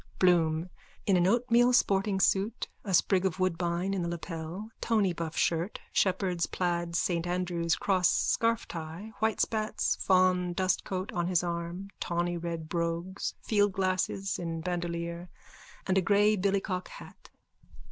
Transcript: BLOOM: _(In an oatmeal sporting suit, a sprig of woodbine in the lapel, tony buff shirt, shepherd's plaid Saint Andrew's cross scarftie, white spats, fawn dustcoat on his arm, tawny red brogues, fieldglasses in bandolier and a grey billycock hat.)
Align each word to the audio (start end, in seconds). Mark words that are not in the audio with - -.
BLOOM: 0.17 0.71
_(In 1.07 1.15
an 1.15 1.27
oatmeal 1.27 1.73
sporting 1.73 2.19
suit, 2.19 2.67
a 2.83 2.91
sprig 2.91 3.23
of 3.23 3.39
woodbine 3.39 3.93
in 3.93 4.01
the 4.01 4.07
lapel, 4.07 4.71
tony 4.81 5.13
buff 5.13 5.37
shirt, 5.37 5.79
shepherd's 5.91 6.47
plaid 6.47 6.95
Saint 6.95 7.27
Andrew's 7.27 7.75
cross 7.75 8.09
scarftie, 8.35 9.13
white 9.19 9.39
spats, 9.39 9.95
fawn 9.97 10.53
dustcoat 10.53 11.11
on 11.11 11.27
his 11.27 11.43
arm, 11.43 11.91
tawny 11.99 12.35
red 12.35 12.67
brogues, 12.67 13.35
fieldglasses 13.43 14.39
in 14.39 14.61
bandolier 14.61 15.29
and 15.85 15.99
a 15.99 16.01
grey 16.01 16.35
billycock 16.35 16.87
hat.) 16.87 17.29